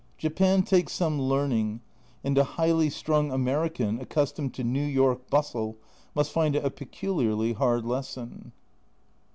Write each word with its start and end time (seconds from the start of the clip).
Japan 0.17 0.63
takes 0.63 0.93
some 0.93 1.21
learning, 1.21 1.79
and 2.23 2.35
a 2.35 2.43
highly 2.43 2.89
strung 2.89 3.31
American 3.31 3.99
accustomed 4.01 4.51
to 4.55 4.63
New 4.63 4.81
York 4.83 5.29
bustle 5.29 5.77
must 6.15 6.31
find 6.31 6.55
it 6.55 6.65
a 6.65 6.71
peculiarly 6.71 7.53
hard 7.53 7.85
lesson. 7.85 8.51